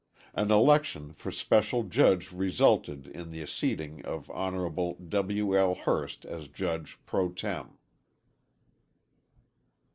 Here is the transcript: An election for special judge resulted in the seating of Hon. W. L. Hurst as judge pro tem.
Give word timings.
An 0.33 0.49
election 0.51 1.13
for 1.13 1.29
special 1.29 1.83
judge 1.83 2.31
resulted 2.31 3.05
in 3.05 3.29
the 3.29 3.45
seating 3.45 4.03
of 4.03 4.31
Hon. 4.31 4.95
W. 5.09 5.55
L. 5.55 5.75
Hurst 5.75 6.25
as 6.25 6.47
judge 6.47 6.97
pro 7.05 7.29
tem. 7.29 7.77